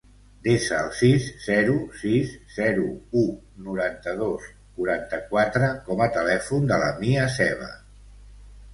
[0.45, 2.87] Desa el sis, zero, sis, zero,
[3.25, 3.27] u,
[3.67, 4.49] noranta-dos,
[4.81, 7.75] quaranta-quatre com a telèfon de la Mia Seva.